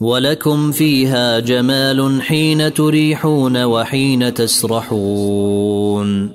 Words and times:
ولكم 0.00 0.70
فيها 0.70 1.40
جمال 1.40 2.22
حين 2.22 2.74
تريحون 2.74 3.64
وحين 3.64 4.34
تسرحون 4.34 6.30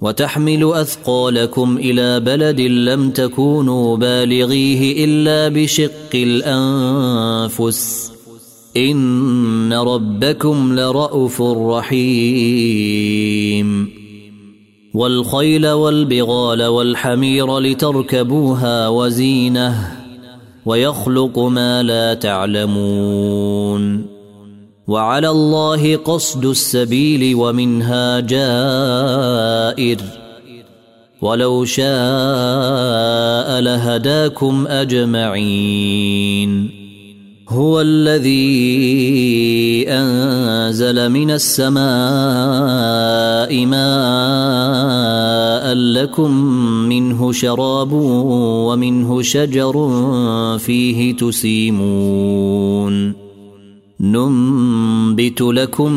وتحمل 0.00 0.72
اثقالكم 0.72 1.76
إلى 1.76 2.20
بلد 2.20 2.60
لم 2.60 3.10
تكونوا 3.10 3.96
بالغيه 3.96 5.04
الا 5.04 5.48
بشق 5.48 6.10
الانفس 6.14 8.12
ان 8.76 9.72
ربكم 9.72 10.74
لرءوف 10.74 11.42
رحيم 11.42 13.16
والخيل 14.94 15.68
والبغال 15.68 16.62
والحمير 16.62 17.58
لتركبوها 17.58 18.88
وزينه 18.88 19.95
ويخلق 20.66 21.38
ما 21.38 21.82
لا 21.82 22.14
تعلمون. 22.14 24.06
وعلى 24.88 25.28
الله 25.28 25.96
قصد 25.96 26.44
السبيل 26.44 27.34
ومنها 27.34 28.20
جائر. 28.20 29.98
ولو 31.22 31.64
شاء 31.64 33.60
لهداكم 33.60 34.66
أجمعين. 34.66 36.70
هو 37.48 37.80
الذي 37.80 38.36
أنزل 39.88 41.08
من 41.08 41.30
السماء 41.30 41.86
ماء 43.66 45.25
لكم 45.74 46.30
منه 46.88 47.32
شراب 47.32 47.92
ومنه 47.92 49.22
شجر 49.22 49.88
فيه 50.58 51.16
تسيمون 51.16 52.66
ننبت 54.00 55.40
لكم 55.40 55.92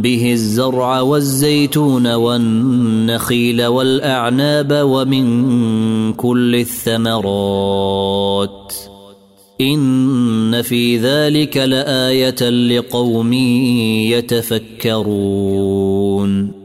به 0.00 0.32
الزرع 0.32 1.00
والزيتون 1.00 2.14
والنخيل 2.14 3.66
والاعناب 3.66 4.80
ومن 4.82 6.12
كل 6.12 6.54
الثمرات 6.54 7.68
ان 9.60 10.62
في 10.62 10.98
ذلك 10.98 11.56
لايه 11.56 12.50
لقوم 12.50 13.32
يتفكرون 14.82 16.57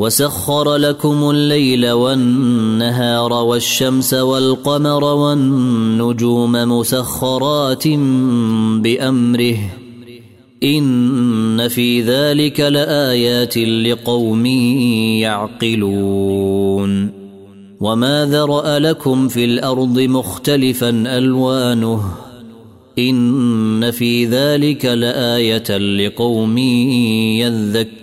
وسخر 0.00 0.76
لكم 0.76 1.30
الليل 1.30 1.90
والنهار 1.90 3.32
والشمس 3.32 4.14
والقمر 4.14 5.04
والنجوم 5.04 6.52
مسخرات 6.52 7.88
بأمره. 8.78 9.58
إن 10.62 11.68
في 11.68 12.02
ذلك 12.02 12.60
لآيات 12.60 13.58
لقوم 13.58 14.46
يعقلون. 15.20 17.10
وما 17.80 18.26
ذرأ 18.26 18.78
لكم 18.78 19.28
في 19.28 19.44
الأرض 19.44 19.98
مختلفا 19.98 20.88
ألوانه. 20.90 22.02
إن 22.98 23.90
في 23.90 24.26
ذلك 24.26 24.84
لآية 24.84 25.78
لقوم 25.78 26.58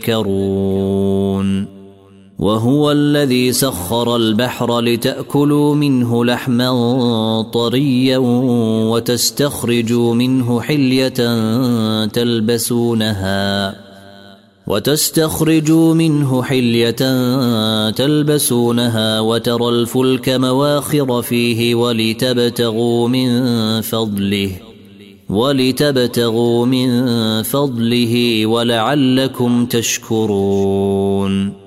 يذكرون. 0.05 1.76
وهو 2.39 2.91
الذي 2.91 3.53
سخر 3.53 4.15
البحر 4.15 4.79
لتأكلوا 4.79 5.75
منه 5.75 6.25
لحما 6.25 6.71
طريا 7.53 8.17
وتستخرجوا 8.91 10.13
منه 10.13 10.61
حلية 10.61 11.13
تلبسونها 12.05 13.75
وتستخرجوا 14.67 15.93
منه 15.93 16.43
حلية 16.43 16.95
تلبسونها 17.89 19.19
وترى 19.19 19.69
الفلك 19.69 20.29
مواخر 20.29 21.21
فيه 21.21 21.75
ولتبتغوا 21.75 23.07
من 23.07 23.31
فضله 23.81 24.51
ولتبتغوا 25.29 26.65
من 26.65 27.03
فضله 27.43 28.45
ولعلكم 28.45 29.65
تشكرون 29.65 31.66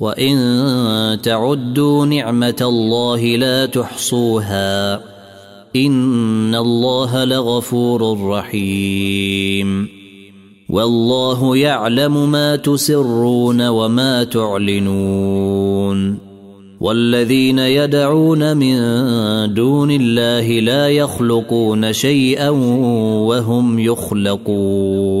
وان 0.00 1.20
تعدوا 1.22 2.06
نعمه 2.06 2.56
الله 2.62 3.36
لا 3.36 3.66
تحصوها 3.66 4.94
ان 5.76 6.54
الله 6.54 7.24
لغفور 7.24 8.28
رحيم 8.28 9.88
والله 10.68 11.56
يعلم 11.56 12.30
ما 12.30 12.56
تسرون 12.56 13.68
وما 13.68 14.24
تعلنون 14.24 16.18
والذين 16.80 17.58
يدعون 17.58 18.56
من 18.56 18.76
دون 19.54 19.90
الله 19.90 20.60
لا 20.60 20.88
يخلقون 20.88 21.92
شيئا 21.92 22.48
وهم 23.28 23.78
يخلقون 23.78 25.20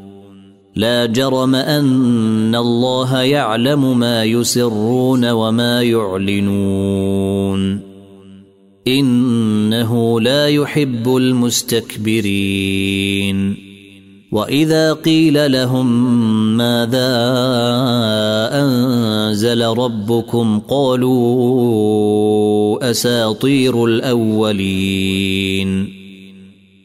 لا 0.75 1.05
جرم 1.05 1.55
أن 1.55 2.55
الله 2.55 3.21
يعلم 3.21 3.99
ما 3.99 4.23
يسرون 4.23 5.29
وما 5.29 5.81
يعلنون. 5.81 7.79
إنه 8.87 10.21
لا 10.21 10.47
يحب 10.47 11.17
المستكبرين. 11.17 13.57
وإذا 14.31 14.93
قيل 14.93 15.51
لهم 15.51 16.17
ماذا 16.57 17.09
أنزل 18.53 19.61
ربكم 19.61 20.59
قالوا 20.59 21.11
أساطير 22.91 23.85
الأولين. 23.85 26.00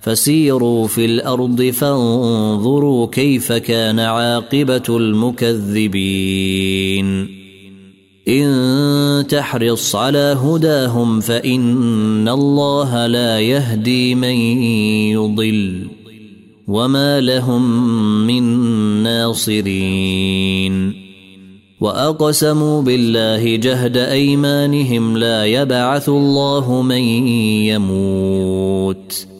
فسيروا 0.00 0.86
في 0.86 1.04
الأرض 1.04 1.62
فانظروا 1.62 3.06
كيف 3.06 3.52
كان 3.52 3.98
عاقبة 3.98 4.82
المكذبين. 4.88 6.10
إن 8.28 9.26
تحرص 9.28 9.96
على 9.96 10.36
هداهم 10.42 11.20
فإن 11.20 12.28
الله 12.28 13.06
لا 13.06 13.40
يهدي 13.40 14.14
من 14.14 14.62
يضل 15.12 15.86
وما 16.68 17.20
لهم 17.20 17.86
من 18.26 18.42
ناصرين. 19.02 20.94
وأقسموا 21.80 22.82
بالله 22.82 23.56
جهد 23.56 23.96
أيمانهم 23.96 25.18
لا 25.18 25.44
يبعث 25.44 26.08
الله 26.08 26.82
من 26.82 27.02
يموت. 27.68 29.39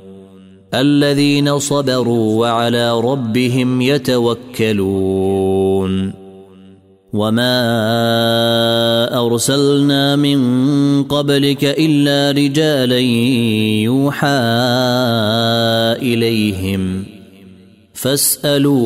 الذين 0.73 1.59
صبروا 1.59 2.39
وعلى 2.39 2.99
ربهم 2.99 3.81
يتوكلون. 3.81 6.13
وما 7.13 7.55
أرسلنا 9.25 10.15
من 10.15 10.39
قبلك 11.03 11.63
إلا 11.63 12.31
رجالا 12.31 12.99
يوحى 13.83 14.27
إليهم. 16.01 17.03
فاسألوا 17.93 18.81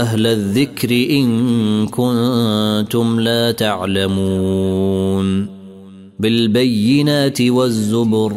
أهل 0.00 0.26
الذكر 0.26 0.90
إن 0.90 1.86
كنتم 1.86 3.20
لا 3.20 3.50
تعلمون. 3.50 5.46
بالبينات 6.20 7.42
والزبر. 7.42 8.36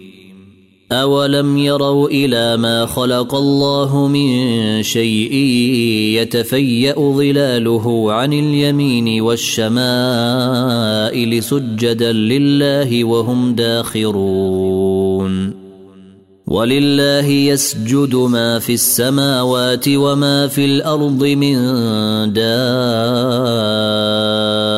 أولم 0.91 1.57
يروا 1.57 2.09
إلى 2.09 2.57
ما 2.57 2.85
خلق 2.85 3.35
الله 3.35 4.07
من 4.07 4.83
شيء 4.83 5.33
يتفيأ 6.21 6.95
ظلاله 6.99 8.11
عن 8.13 8.33
اليمين 8.33 9.21
والشمائل 9.21 9.73
سجدا 11.43 12.11
لله 12.11 13.03
وهم 13.03 13.55
داخرون 13.55 15.11
ولله 16.47 17.27
يسجد 17.27 18.15
ما 18.15 18.59
في 18.59 18.73
السماوات 18.73 19.85
وما 19.87 20.47
في 20.47 20.65
الأرض 20.65 21.23
من 21.23 21.55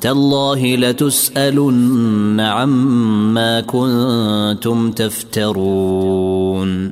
تالله 0.00 0.76
لتسألن 0.76 2.40
عما 2.40 3.60
كنتم 3.60 4.90
تفترون 4.90 6.90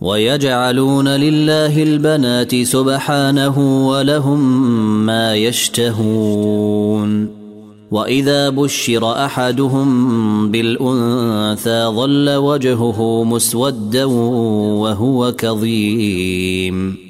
ويجعلون 0.00 1.08
لله 1.08 1.82
البنات 1.82 2.62
سبحانه 2.62 3.88
ولهم 3.88 4.66
ما 5.06 5.34
يشتهون 5.34 7.40
وإذا 7.90 8.48
بشر 8.48 9.24
أحدهم 9.24 10.50
بالأنثى 10.50 11.86
ظل 11.86 12.30
وجهه 12.30 13.24
مسودا 13.24 14.04
وهو 14.04 15.32
كظيم 15.32 17.09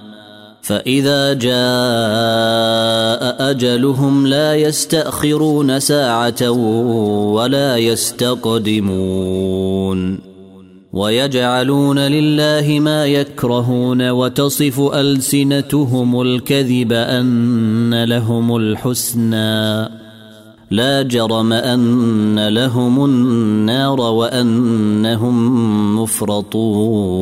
فإذا 0.61 1.33
جاء 1.33 1.51
أجلهم 3.51 4.27
لا 4.27 4.55
يستأخرون 4.55 5.79
ساعة 5.79 6.51
ولا 7.31 7.77
يستقدمون 7.77 9.21
ويجعلون 10.93 11.99
لله 11.99 12.79
ما 12.79 13.05
يكرهون 13.05 14.09
وتصف 14.09 14.79
ألسنتهم 14.79 16.21
الكذب 16.21 16.93
أن 16.93 18.03
لهم 18.03 18.55
الحسنى 18.55 19.89
لا 20.71 21.01
جرم 21.01 21.53
أن 21.53 22.47
لهم 22.47 23.05
النار 23.05 24.01
وأنهم 24.01 25.35
مفرطون 26.01 27.21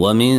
ومن 0.00 0.36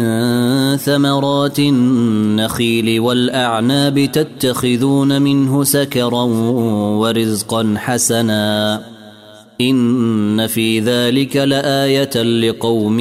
ثمرات 0.77 1.59
النخيل 1.59 2.99
والأعناب 2.99 4.11
تتخذون 4.11 5.21
منه 5.21 5.63
سكرا 5.63 6.23
ورزقا 6.97 7.73
حسنا. 7.77 8.81
إن 9.61 10.47
في 10.47 10.79
ذلك 10.79 11.37
لآية 11.37 12.23
لقوم 12.23 12.99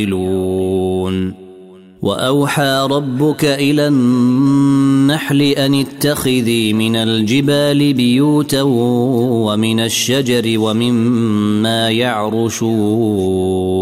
يعقلون. 0.00 1.34
وأوحى 2.02 2.86
ربك 2.90 3.44
إلى 3.44 3.88
النحل 3.88 5.42
أن 5.42 5.74
اتخذي 5.74 6.72
من 6.72 6.96
الجبال 6.96 7.94
بيوتا 7.94 8.62
ومن 8.62 9.80
الشجر 9.80 10.58
ومما 10.58 11.90
يعرشون. 11.90 13.81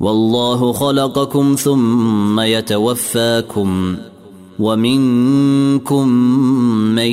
والله 0.00 0.72
خلقكم 0.72 1.54
ثم 1.54 2.40
يتوفاكم 2.40 3.96
ومنكم 4.58 6.08
من 6.94 7.12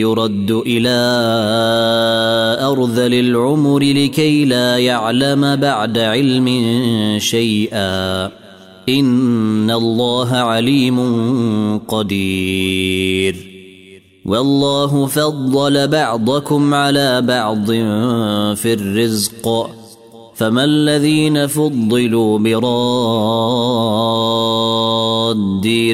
يرد 0.00 0.62
إلى 0.66 0.98
أرذل 2.60 3.14
العمر 3.14 3.78
لكي 3.78 4.44
لا 4.44 4.78
يعلم 4.78 5.56
بعد 5.56 5.98
علم 5.98 6.48
شيئا. 7.18 8.26
إن 8.88 9.70
الله 9.70 10.36
عليم 10.36 10.98
قدير. 11.78 13.36
والله 14.24 15.06
فضل 15.06 15.88
بعضكم 15.88 16.74
على 16.74 17.20
بعض 17.20 17.66
في 18.56 18.72
الرزق. 18.72 19.75
فما 20.36 20.64
الذين 20.64 21.46
فضلوا 21.46 22.38
براد 22.38 22.66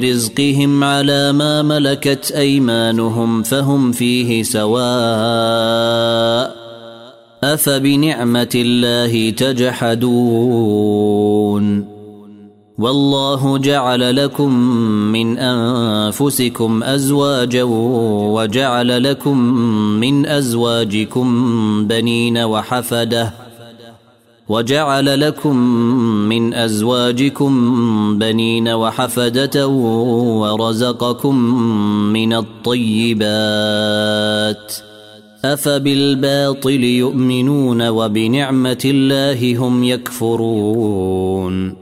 رزقهم 0.05 0.85
على 0.85 1.33
ما 1.33 1.63
ملكت 1.63 2.33
أيمانهم 2.37 3.43
فهم 3.43 3.93
فيه 3.93 4.43
سواء 4.43 4.83
أفبنعمة 7.45 8.51
الله 8.55 9.31
تجحدون 9.31 10.83
والله 12.79 13.59
جعل 13.59 14.17
لكم 14.17 14.55
من 15.13 15.39
أنفسكم 15.39 16.83
أزواجا 16.83 17.63
وجعل 17.63 19.05
لكم 19.05 19.39
من 20.01 20.27
أزواجكم 20.27 21.29
بنين 21.87 22.39
وحفدة 22.39 23.42
وجعل 24.49 25.21
لكم 25.21 25.57
من 26.29 26.55
أزواجكم 26.55 28.19
بنين 28.19 28.69
وحفدة 28.69 29.69
ورزقكم 29.69 31.37
من 32.13 32.33
الطيبات. 32.33 33.23
أفبالباطل 35.45 36.85
يؤمنون 36.85 37.89
وبنعمة 37.89 38.83
الله 38.85 39.57
هم 39.57 39.85
يكفرون. 39.85 41.82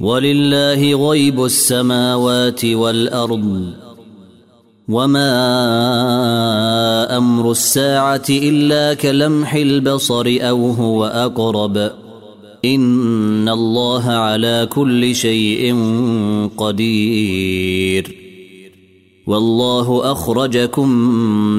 ولله 0.00 1.10
غيب 1.10 1.44
السماوات 1.44 2.64
والأرض 2.64 3.72
وما 4.88 5.32
أمر 7.16 7.50
الساعة 7.50 8.24
إلا 8.30 8.94
كلمح 8.94 9.54
البصر 9.54 10.38
أو 10.40 10.70
هو 10.70 11.04
أقرب 11.04 11.90
إن 12.64 13.48
الله 13.48 14.10
على 14.10 14.68
كل 14.70 15.14
شيء 15.14 15.76
قدير 16.56 18.16
والله 19.26 20.12
أخرجكم 20.12 20.88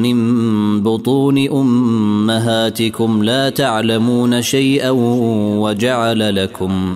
من 0.02 0.18
بطون 0.84 1.48
أمهاتكم 1.48 3.24
لا 3.24 3.50
تعلمون 3.50 4.42
شيئا 4.42 4.90
وجعل 5.60 6.36
لكم 6.36 6.96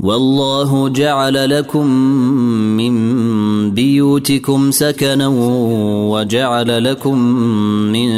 والله 0.00 0.88
جعل 0.88 1.50
لكم 1.50 1.86
من 2.78 2.94
بيوتكم 3.70 4.70
سكنا 4.70 5.28
وجعل 6.12 6.84
لكم 6.84 7.18
من 7.92 8.08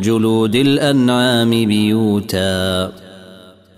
جلود 0.00 0.54
الأنعام 0.56 1.50
بيوتا. 1.50 3.05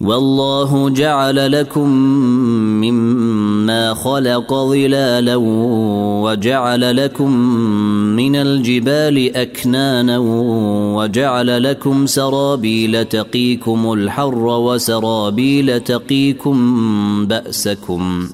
والله 0.00 0.90
جعل 0.90 1.52
لكم 1.52 1.88
مما 2.80 3.94
خلق 3.94 4.54
ظلالا 4.54 5.36
وجعل 6.24 6.96
لكم 6.96 7.32
من 8.16 8.36
الجبال 8.36 9.36
أكنانا 9.36 10.18
وجعل 10.96 11.62
لكم 11.62 12.06
سرابيل 12.06 13.04
تقيكم 13.04 13.92
الحر 13.92 14.44
وسرابيل 14.44 15.80
تقيكم 15.80 16.56
بأسكم 17.26 18.28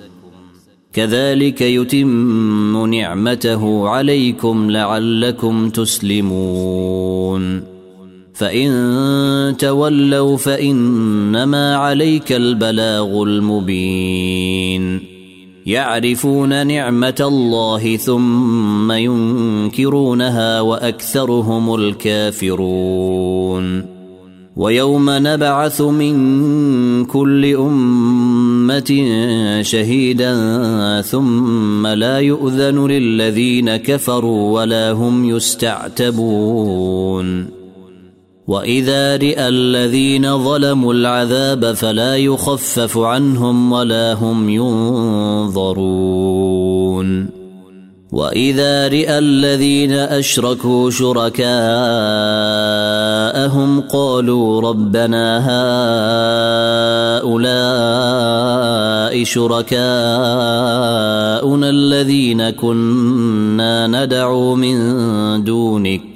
كذلك 0.92 1.61
يتم 1.61 2.87
نعمته 2.87 3.88
عليكم 3.88 4.70
لعلكم 4.70 5.70
تسلمون 5.70 6.96
فإن 8.37 9.57
تولوا 9.59 10.37
فإنما 10.37 11.77
عليك 11.77 12.33
البلاغ 12.33 13.22
المبين. 13.22 15.01
يعرفون 15.66 16.66
نعمة 16.66 17.14
الله 17.20 17.96
ثم 17.96 18.92
ينكرونها 18.92 20.61
وأكثرهم 20.61 21.75
الكافرون. 21.75 23.16
ويوم 24.57 25.07
نبعث 25.11 25.81
من 25.81 27.05
كل 27.05 27.55
أمة 27.55 29.05
شهيدا 29.62 30.33
ثم 31.03 31.87
لا 31.87 32.18
يؤذن 32.18 32.87
للذين 32.87 33.77
كفروا 33.77 34.61
ولا 34.61 34.92
هم 34.92 35.25
يستعتبون. 35.37 36.77
واذا 38.46 39.16
رئ 39.16 39.48
الذين 39.48 40.44
ظلموا 40.44 40.94
العذاب 40.94 41.72
فلا 41.72 42.16
يخفف 42.16 42.98
عنهم 42.98 43.72
ولا 43.72 44.12
هم 44.12 44.48
ينظرون 44.48 46.06
واذا 48.12 48.88
رئ 48.88 49.18
الذين 49.18 49.92
اشركوا 49.92 50.90
شركاءهم 50.90 51.40
قالوا 53.80 54.61
ربنا 54.61 55.38
هؤلاء 57.18 59.24
شركاءنا 59.24 59.80
الذين 61.70 62.50
كنا 62.50 63.87
ندعو 63.87 64.54
من 64.54 65.44
دونك 65.44 66.15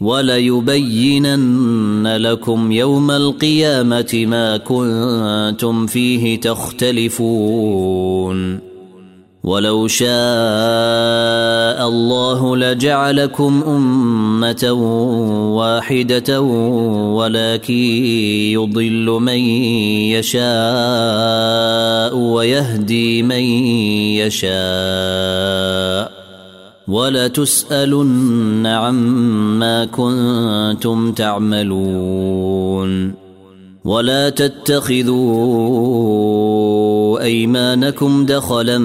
وليبينن 0.00 1.66
لكم 2.16 2.72
يوم 2.72 3.10
القيامة 3.10 4.24
ما 4.26 4.56
كنتم 4.56 5.86
فيه 5.86 6.40
تختلفون. 6.40 7.86
ولو 9.44 9.88
شاء 9.88 10.08
الله 11.88 12.56
لجعلكم 12.56 13.62
أمة 13.66 14.72
واحدة 15.56 16.40
ولكن 17.12 17.74
يضل 18.52 19.18
من 19.20 19.38
يشاء 20.18 20.46
ويهدي 22.16 23.22
من 23.22 23.42
يشاء. 24.26 26.15
ولتسألن 26.88 28.66
عما 28.66 29.84
كنتم 29.84 31.12
تعملون 31.12 32.46
ولا 33.84 34.28
تتخذوا 34.28 35.16
أيمانكم 37.22 38.26
دخلا 38.26 38.78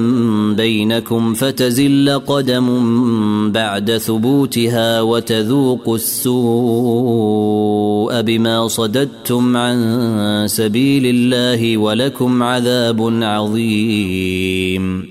بينكم 0.56 1.34
فتزل 1.34 2.20
قدم 2.28 2.68
بعد 3.52 3.98
ثبوتها 3.98 5.02
وتذوقوا 5.02 5.96
السوء 5.96 7.42
بما 8.22 8.68
صددتم 8.68 9.58
عن 9.58 10.44
سبيل 10.48 11.06
الله 11.06 11.78
ولكم 11.78 12.44
عذاب 12.44 13.20
عظيم 13.22 15.11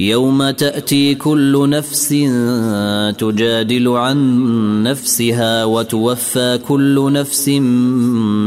يوم 0.00 0.50
تأتي 0.50 1.14
كل 1.14 1.68
نفس 1.70 2.08
تجادل 3.18 3.88
عن 3.88 4.82
نفسها 4.82 5.64
وتوفى 5.64 6.58
كل 6.68 7.12
نفس 7.12 7.48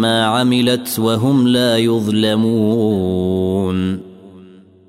ما 0.01 0.25
عملت 0.25 0.99
وهم 0.99 1.47
لا 1.47 1.77
يظلمون. 1.77 3.33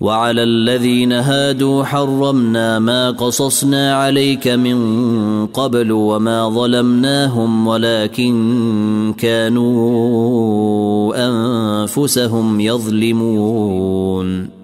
وعلى 0.00 0.42
الذين 0.42 1.12
هادوا 1.12 1.84
حرمنا 1.84 2.78
ما 2.78 3.10
قصصنا 3.10 3.96
عليك 3.96 4.48
من 4.48 5.46
قبل 5.46 5.92
وما 5.92 6.48
ظلمناهم 6.48 7.66
ولكن 7.66 9.14
كانوا 9.18 11.14
أنفسهم 11.28 12.60
يظلمون. 12.60 14.63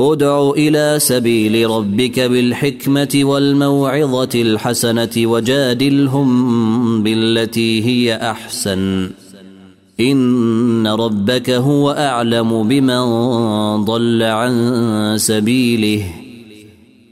ادع 0.00 0.50
إلى 0.50 0.94
سبيل 0.98 1.70
ربك 1.70 2.20
بالحكمة 2.20 3.08
والموعظة 3.14 4.28
الحسنة 4.34 5.10
وجادلهم 5.16 7.02
بالتي 7.02 7.84
هي 7.84 8.30
أحسن. 8.30 9.10
إن 10.00 10.86
ربك 10.86 11.50
هو 11.50 11.90
أعلم 11.90 12.68
بمن 12.68 13.04
ضل 13.84 14.22
عن 14.22 15.14
سبيله 15.18 16.04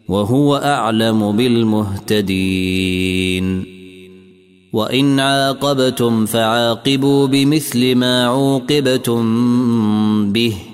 وهو 0.09 0.57
أعلم 0.57 1.37
بالمهتدين. 1.37 2.95
وإن 4.73 5.21
عاقبتم 5.21 6.27
فعاقبوا 6.27 7.27
بمثل 7.27 7.95
ما 7.95 8.27
عوقبتم 8.27 9.23
به. 10.33 10.74